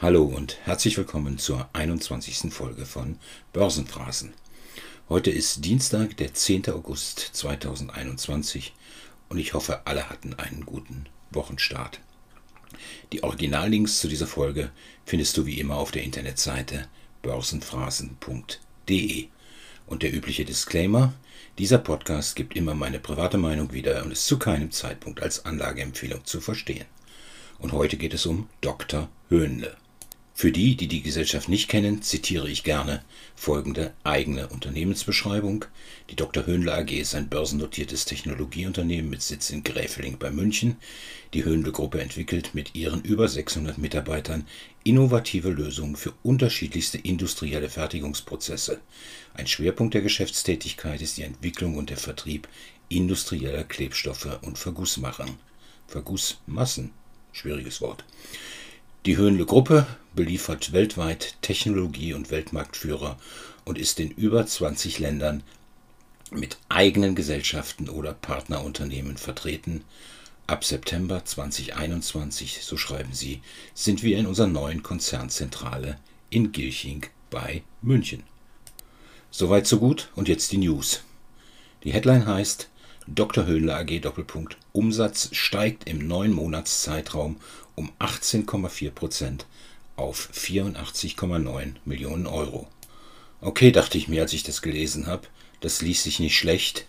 Hallo 0.00 0.22
und 0.22 0.58
herzlich 0.62 0.96
willkommen 0.96 1.38
zur 1.38 1.68
21. 1.72 2.54
Folge 2.54 2.86
von 2.86 3.18
Börsenphrasen. 3.52 4.32
Heute 5.08 5.32
ist 5.32 5.64
Dienstag, 5.64 6.16
der 6.18 6.32
10. 6.32 6.68
August 6.68 7.18
2021 7.32 8.74
und 9.28 9.38
ich 9.38 9.54
hoffe, 9.54 9.88
alle 9.88 10.08
hatten 10.08 10.34
einen 10.34 10.64
guten 10.64 11.06
Wochenstart. 11.32 11.98
Die 13.10 13.24
Originallinks 13.24 13.98
zu 13.98 14.06
dieser 14.06 14.28
Folge 14.28 14.70
findest 15.04 15.36
du 15.36 15.46
wie 15.46 15.58
immer 15.58 15.78
auf 15.78 15.90
der 15.90 16.04
Internetseite 16.04 16.86
börsenphrasen.de. 17.22 19.26
Und 19.88 20.04
der 20.04 20.14
übliche 20.14 20.44
Disclaimer, 20.44 21.12
dieser 21.58 21.78
Podcast 21.78 22.36
gibt 22.36 22.54
immer 22.54 22.74
meine 22.74 23.00
private 23.00 23.36
Meinung 23.36 23.72
wieder 23.72 24.04
und 24.04 24.12
ist 24.12 24.28
zu 24.28 24.38
keinem 24.38 24.70
Zeitpunkt 24.70 25.20
als 25.20 25.44
Anlageempfehlung 25.44 26.24
zu 26.24 26.40
verstehen. 26.40 26.86
Und 27.58 27.72
heute 27.72 27.96
geht 27.96 28.14
es 28.14 28.26
um 28.26 28.48
Dr. 28.60 29.08
Höhnle. 29.28 29.76
Für 30.38 30.52
die, 30.52 30.76
die 30.76 30.86
die 30.86 31.02
Gesellschaft 31.02 31.48
nicht 31.48 31.68
kennen, 31.68 32.00
zitiere 32.00 32.48
ich 32.48 32.62
gerne 32.62 33.02
folgende 33.34 33.92
eigene 34.04 34.46
Unternehmensbeschreibung. 34.46 35.64
Die 36.10 36.14
Dr. 36.14 36.46
Höhnle 36.46 36.72
AG 36.74 36.92
ist 36.92 37.16
ein 37.16 37.28
börsennotiertes 37.28 38.04
Technologieunternehmen 38.04 39.10
mit 39.10 39.20
Sitz 39.20 39.50
in 39.50 39.64
Gräfeling 39.64 40.16
bei 40.16 40.30
München. 40.30 40.76
Die 41.34 41.44
Höhnle 41.44 41.72
Gruppe 41.72 42.00
entwickelt 42.00 42.54
mit 42.54 42.76
ihren 42.76 43.02
über 43.02 43.26
600 43.26 43.78
Mitarbeitern 43.78 44.46
innovative 44.84 45.50
Lösungen 45.50 45.96
für 45.96 46.12
unterschiedlichste 46.22 46.98
industrielle 46.98 47.68
Fertigungsprozesse. 47.68 48.78
Ein 49.34 49.48
Schwerpunkt 49.48 49.94
der 49.94 50.02
Geschäftstätigkeit 50.02 51.02
ist 51.02 51.16
die 51.16 51.24
Entwicklung 51.24 51.76
und 51.76 51.90
der 51.90 51.96
Vertrieb 51.96 52.46
industrieller 52.88 53.64
Klebstoffe 53.64 54.38
und 54.42 54.56
Vergussmachen. 54.56 55.30
Vergussmassen, 55.88 56.92
schwieriges 57.32 57.80
Wort. 57.80 58.04
Die 59.06 59.16
Höhnle 59.16 59.46
Gruppe 59.46 59.86
beliefert 60.18 60.72
weltweit 60.72 61.36
Technologie- 61.42 62.12
und 62.12 62.32
Weltmarktführer 62.32 63.20
und 63.64 63.78
ist 63.78 64.00
in 64.00 64.10
über 64.10 64.44
20 64.44 64.98
Ländern 64.98 65.44
mit 66.32 66.58
eigenen 66.68 67.14
Gesellschaften 67.14 67.88
oder 67.88 68.14
Partnerunternehmen 68.14 69.16
vertreten. 69.16 69.84
Ab 70.48 70.64
September 70.64 71.24
2021, 71.24 72.64
so 72.64 72.76
schreiben 72.76 73.12
sie, 73.12 73.42
sind 73.74 74.02
wir 74.02 74.18
in 74.18 74.26
unserer 74.26 74.48
neuen 74.48 74.82
Konzernzentrale 74.82 76.00
in 76.30 76.50
Gilching 76.50 77.06
bei 77.30 77.62
München. 77.80 78.24
Soweit 79.30 79.68
so 79.68 79.78
gut 79.78 80.10
und 80.16 80.26
jetzt 80.26 80.50
die 80.50 80.58
News. 80.58 81.02
Die 81.84 81.92
Headline 81.92 82.26
heißt 82.26 82.68
Dr. 83.06 83.46
Höhnle 83.46 83.76
AG 83.76 84.00
Doppelpunkt 84.00 84.56
Umsatz 84.72 85.28
steigt 85.30 85.88
im 85.88 86.08
neun 86.08 86.32
Monatszeitraum 86.32 87.36
um 87.76 87.92
18,4 88.00 88.90
Prozent 88.90 89.46
auf 89.98 90.30
84,9 90.32 91.74
Millionen 91.84 92.26
Euro. 92.26 92.68
Okay, 93.40 93.72
dachte 93.72 93.98
ich 93.98 94.08
mir, 94.08 94.22
als 94.22 94.32
ich 94.32 94.42
das 94.42 94.62
gelesen 94.62 95.06
habe, 95.06 95.28
das 95.60 95.82
ließ 95.82 96.02
sich 96.02 96.20
nicht 96.20 96.36
schlecht, 96.36 96.86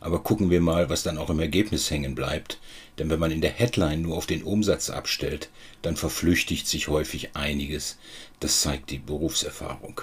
aber 0.00 0.22
gucken 0.22 0.50
wir 0.50 0.60
mal, 0.60 0.88
was 0.88 1.02
dann 1.02 1.18
auch 1.18 1.30
im 1.30 1.40
Ergebnis 1.40 1.90
hängen 1.90 2.14
bleibt, 2.14 2.58
denn 2.98 3.10
wenn 3.10 3.18
man 3.18 3.30
in 3.30 3.40
der 3.40 3.50
Headline 3.50 4.02
nur 4.02 4.16
auf 4.16 4.26
den 4.26 4.42
Umsatz 4.42 4.90
abstellt, 4.90 5.50
dann 5.82 5.96
verflüchtigt 5.96 6.66
sich 6.66 6.88
häufig 6.88 7.34
einiges, 7.34 7.98
das 8.40 8.60
zeigt 8.60 8.90
die 8.90 8.98
Berufserfahrung. 8.98 10.00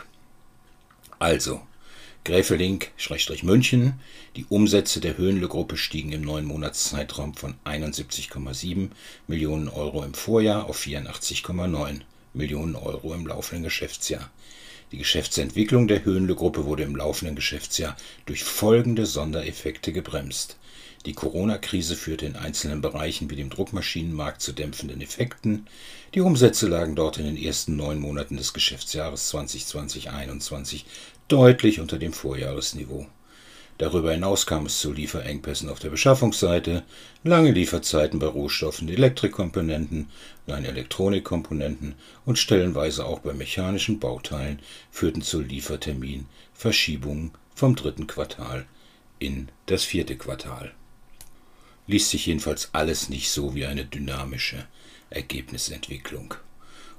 Also, 1.19 1.61
Gräfeling-München. 2.27 3.93
Die 4.35 4.45
Umsätze 4.49 4.99
der 4.99 5.17
Höhenle-Gruppe 5.17 5.77
stiegen 5.77 6.11
im 6.11 6.21
neuen 6.21 6.45
Monatszeitraum 6.45 7.33
von 7.35 7.55
71,7 7.63 8.89
Millionen 9.27 9.69
Euro 9.69 10.03
im 10.03 10.13
Vorjahr 10.13 10.65
auf 10.65 10.77
84,9 10.77 12.01
Millionen 12.33 12.75
Euro 12.75 13.13
im 13.13 13.27
laufenden 13.27 13.63
Geschäftsjahr. 13.63 14.29
Die 14.91 14.97
Geschäftsentwicklung 14.97 15.87
der 15.87 16.05
Höhenle-Gruppe 16.05 16.65
wurde 16.65 16.83
im 16.83 16.95
laufenden 16.95 17.35
Geschäftsjahr 17.35 17.97
durch 18.25 18.43
folgende 18.43 19.05
Sondereffekte 19.05 19.91
gebremst. 19.91 20.57
Die 21.05 21.13
Corona-Krise 21.13 21.95
führte 21.95 22.25
in 22.25 22.35
einzelnen 22.35 22.81
Bereichen 22.81 23.29
wie 23.29 23.35
dem 23.35 23.49
Druckmaschinenmarkt 23.49 24.41
zu 24.41 24.53
dämpfenden 24.53 25.01
Effekten. 25.01 25.67
Die 26.13 26.21
Umsätze 26.21 26.67
lagen 26.67 26.95
dort 26.95 27.17
in 27.17 27.25
den 27.25 27.37
ersten 27.37 27.75
neun 27.75 27.99
Monaten 27.99 28.37
des 28.37 28.53
Geschäftsjahres 28.53 29.33
2020-21 29.33 30.83
deutlich 31.27 31.79
unter 31.79 31.97
dem 31.97 32.13
Vorjahresniveau. 32.13 33.07
Darüber 33.77 34.11
hinaus 34.11 34.47
kam 34.47 34.65
es 34.65 34.79
zu 34.79 34.91
Lieferengpässen 34.91 35.69
auf 35.69 35.77
der 35.79 35.91
Beschaffungsseite, 35.91 36.83
lange 37.23 37.51
Lieferzeiten 37.51 38.19
bei 38.19 38.25
Rohstoffen, 38.25 38.89
Elektrikkomponenten, 38.89 40.09
nein 40.47 40.65
Elektronikkomponenten 40.65 41.93
und 42.25 42.39
stellenweise 42.39 43.05
auch 43.05 43.19
bei 43.19 43.33
mechanischen 43.33 43.99
Bauteilen 43.99 44.59
führten 44.89 45.21
zu 45.21 45.41
Lieferterminverschiebungen 45.41 47.31
vom 47.53 47.75
dritten 47.75 48.07
Quartal 48.07 48.65
in 49.19 49.49
das 49.67 49.83
vierte 49.83 50.17
Quartal. 50.17 50.73
Liest 51.85 52.09
sich 52.09 52.25
jedenfalls 52.25 52.69
alles 52.73 53.09
nicht 53.09 53.29
so 53.29 53.53
wie 53.53 53.65
eine 53.65 53.85
dynamische 53.85 54.65
Ergebnisentwicklung. 55.11 56.33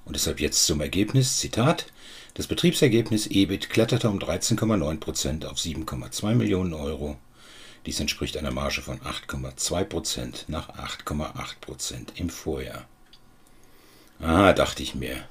Und 0.08 0.16
deshalb 0.16 0.40
jetzt 0.40 0.64
zum 0.64 0.80
Ergebnis, 0.80 1.36
Zitat, 1.36 1.84
das 2.32 2.46
Betriebsergebnis 2.46 3.26
EBIT 3.26 3.68
kletterte 3.68 4.08
um 4.08 4.18
13,9% 4.18 5.44
auf 5.44 5.58
7,2 5.58 6.34
Millionen 6.34 6.72
Euro. 6.72 7.18
Dies 7.84 8.00
entspricht 8.00 8.38
einer 8.38 8.50
Marge 8.50 8.80
von 8.80 9.00
8,2% 9.00 10.44
nach 10.48 10.70
8,8% 10.70 12.14
im 12.14 12.30
Vorjahr. 12.30 12.86
Ah, 14.18 14.54
dachte 14.54 14.82
ich 14.82 14.94
mir. 14.94 15.28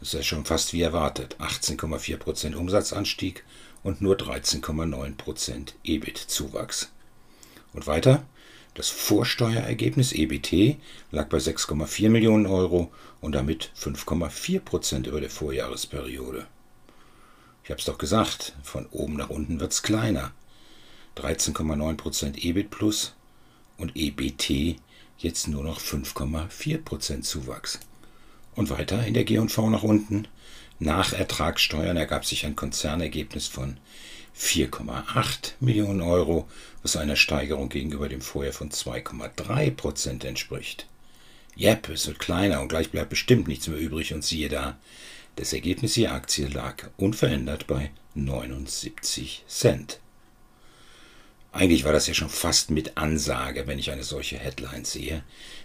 Das 0.00 0.08
ist 0.08 0.14
ja 0.14 0.22
schon 0.24 0.46
fast 0.46 0.72
wie 0.72 0.82
erwartet. 0.82 1.36
18,4% 1.38 2.56
Umsatzanstieg 2.56 3.44
und 3.84 4.00
nur 4.02 4.16
13,9% 4.16 5.74
EBIT-Zuwachs. 5.84 6.90
Und 7.72 7.86
weiter? 7.86 8.24
Das 8.74 8.88
Vorsteuerergebnis 8.88 10.12
EBT 10.12 10.78
lag 11.10 11.28
bei 11.28 11.36
6,4 11.36 12.08
Millionen 12.08 12.46
Euro 12.46 12.90
und 13.20 13.34
damit 13.34 13.70
5,4 13.78 14.60
Prozent 14.60 15.06
über 15.06 15.20
der 15.20 15.28
Vorjahresperiode. 15.28 16.46
Ich 17.64 17.70
habe 17.70 17.78
es 17.78 17.84
doch 17.84 17.98
gesagt, 17.98 18.54
von 18.62 18.86
oben 18.86 19.14
nach 19.14 19.28
unten 19.28 19.60
wird 19.60 19.72
es 19.72 19.82
kleiner. 19.82 20.32
13,9 21.16 21.96
Prozent 21.96 22.42
EBIT 22.42 22.70
plus 22.70 23.14
und 23.76 23.94
EBT 23.94 24.76
jetzt 25.18 25.48
nur 25.48 25.62
noch 25.62 25.78
5,4 25.78 26.78
Prozent 26.78 27.26
Zuwachs. 27.26 27.78
Und 28.54 28.70
weiter 28.70 29.06
in 29.06 29.14
der 29.14 29.24
G&V 29.24 29.68
nach 29.68 29.82
unten. 29.82 30.28
Nach 30.78 31.12
Ertragssteuern 31.12 31.96
ergab 31.96 32.24
sich 32.24 32.46
ein 32.46 32.56
Konzernergebnis 32.56 33.46
von 33.46 33.76
4,8 34.38 35.52
Millionen 35.60 36.00
Euro, 36.00 36.48
was 36.82 36.96
einer 36.96 37.16
Steigerung 37.16 37.68
gegenüber 37.68 38.08
dem 38.08 38.20
Vorjahr 38.20 38.52
von 38.52 38.70
2,3 38.70 39.70
Prozent 39.70 40.24
entspricht. 40.24 40.86
Jep, 41.54 41.88
es 41.90 42.06
wird 42.06 42.18
kleiner 42.18 42.60
und 42.60 42.68
gleich 42.68 42.90
bleibt 42.90 43.10
bestimmt 43.10 43.46
nichts 43.46 43.68
mehr 43.68 43.78
übrig 43.78 44.14
und 44.14 44.24
siehe 44.24 44.48
da, 44.48 44.78
das 45.36 45.52
Ergebnis 45.52 45.96
je 45.96 46.08
Aktie 46.08 46.46
lag 46.46 46.90
unverändert 46.96 47.66
bei 47.66 47.90
79 48.14 49.44
Cent. 49.48 49.98
Eigentlich 51.52 51.84
war 51.84 51.92
das 51.92 52.06
ja 52.06 52.14
schon 52.14 52.30
fast 52.30 52.70
mit 52.70 52.96
Ansage, 52.96 53.66
wenn 53.66 53.78
ich 53.78 53.90
eine 53.90 54.04
solche 54.04 54.38
Headline 54.38 54.86
sehe. 54.86 55.22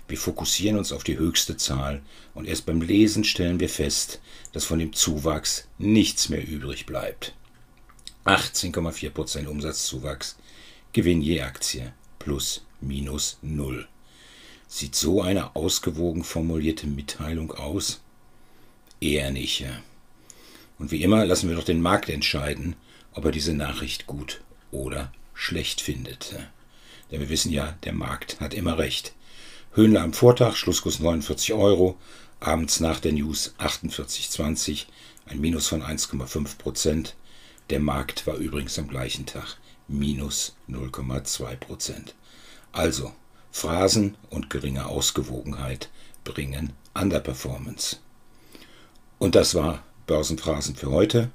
Wir 0.10 0.18
fokussieren 0.18 0.78
uns 0.78 0.92
auf 0.92 1.06
die 1.06 1.18
höchste 1.18 1.56
Zahl 1.56 2.02
und 2.34 2.46
erst 2.46 2.66
beim 2.66 2.82
Lesen 2.82 3.24
stellen 3.24 3.62
wir 3.62 3.70
fest, 3.70 4.20
dass 4.52 4.66
von 4.66 4.80
dem 4.80 4.92
Zuwachs 4.92 5.68
nichts 5.78 6.28
mehr 6.28 6.46
übrig 6.46 6.86
bleibt. 6.86 7.34
18,4% 8.28 9.48
Umsatzzuwachs, 9.48 10.38
Gewinn 10.94 11.22
je 11.22 11.42
Aktie 11.42 11.94
plus 12.20 12.66
minus 12.82 13.38
null. 13.42 13.88
Sieht 14.68 14.96
so 14.96 15.22
eine 15.22 15.56
ausgewogen 15.56 16.24
formulierte 16.24 16.88
Mitteilung 16.88 17.54
aus? 17.54 18.02
Eher 19.00 19.32
nicht. 19.32 19.66
Und 20.78 20.92
wie 20.92 21.02
immer 21.02 21.26
lassen 21.26 21.50
wir 21.50 21.56
doch 21.56 21.64
den 21.64 21.82
Markt 21.82 22.10
entscheiden, 22.10 22.76
ob 23.14 23.26
er 23.26 23.32
diese 23.32 23.54
Nachricht 23.54 24.08
gut 24.08 24.42
oder 24.72 25.12
schlecht 25.34 25.82
findet. 25.82 26.36
Denn 27.12 27.22
wir 27.22 27.30
wissen 27.30 27.52
ja, 27.52 27.78
der 27.84 27.94
Markt 27.94 28.40
hat 28.42 28.54
immer 28.54 28.78
recht. 28.78 29.14
Höhenle 29.74 30.02
am 30.02 30.14
Vortag, 30.14 30.56
Schlusskurs 30.56 31.00
49 31.00 31.54
Euro, 31.54 31.98
abends 32.40 32.80
nach 32.80 33.00
der 33.00 33.14
News 33.14 33.54
48,20, 33.60 34.86
ein 35.28 35.40
Minus 35.40 35.68
von 35.68 35.82
1,5 35.82 36.58
Prozent. 36.58 37.16
Der 37.70 37.80
Markt 37.82 38.26
war 38.26 38.36
übrigens 38.36 38.80
am 38.80 38.88
gleichen 38.88 39.26
Tag 39.26 39.58
minus 39.90 40.56
0,2 40.70 41.58
Prozent. 41.58 42.16
Also, 42.72 43.12
Phrasen 43.52 44.16
und 44.30 44.50
geringe 44.50 44.86
Ausgewogenheit 44.86 45.90
bringen 46.24 46.74
Underperformance. 46.94 47.98
Und 49.20 49.36
das 49.36 49.54
war 49.56 49.84
Börsenphrasen 50.06 50.76
für 50.76 50.92
heute. 50.92 51.32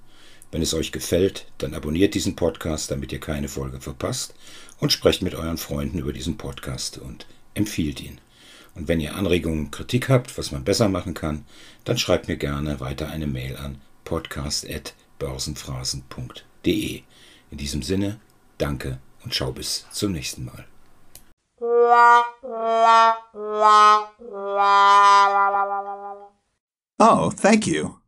Wenn 0.51 0.63
es 0.63 0.73
euch 0.73 0.93
gefällt, 0.93 1.47
dann 1.59 1.75
abonniert 1.75 2.15
diesen 2.15 2.37
Podcast, 2.37 2.91
damit 2.91 3.13
ihr 3.13 3.21
keine 3.21 3.49
Folge 3.49 3.81
verpasst 3.81 4.35
und 4.79 4.93
sprecht 4.93 5.21
mit 5.21 5.35
euren 5.35 5.59
Freunden 5.59 5.99
über 5.99 6.13
diesen 6.13 6.39
Podcast 6.39 6.97
und 6.97 7.27
empfiehlt 7.55 8.01
ihn. 8.01 8.21
Und 8.75 8.89
wenn 8.89 9.01
ihr 9.01 9.17
Anregungen, 9.17 9.71
Kritik 9.71 10.09
habt, 10.09 10.39
was 10.39 10.51
man 10.51 10.65
besser 10.65 10.89
machen 10.89 11.13
kann, 11.13 11.45
dann 11.85 11.99
schreibt 11.99 12.29
mir 12.29 12.37
gerne 12.37 12.81
weiter 12.81 13.09
eine 13.11 13.27
Mail 13.27 13.57
an 13.57 13.81
podcast.börsenphrasen.de. 15.23 17.03
In 17.51 17.59
diesem 17.59 17.83
Sinne, 17.83 18.21
danke 18.59 18.99
und 19.25 19.35
schau 19.35 19.53
bis 19.53 19.87
zum 19.91 20.13
nächsten 20.13 20.45
Mal. 20.45 20.67
Oh, 26.99 27.31
thank 27.31 27.67
you. 27.67 28.02